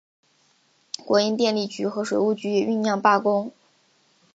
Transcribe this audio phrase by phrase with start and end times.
[1.05, 3.51] 国营电力局和水务局也酝酿罢工。